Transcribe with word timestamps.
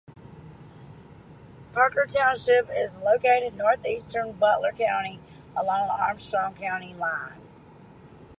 Parker 1.73 2.07
Township 2.11 2.69
is 2.75 2.97
located 3.01 3.51
in 3.53 3.57
northeastern 3.59 4.31
Butler 4.31 4.71
County, 4.71 5.19
along 5.55 5.85
the 5.85 5.93
Armstrong 5.93 6.55
County 6.55 6.95
line. 6.95 7.39